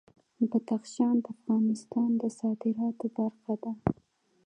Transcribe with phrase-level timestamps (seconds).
[0.51, 3.71] بدخشان د افغانستان د صادراتو برخه ده.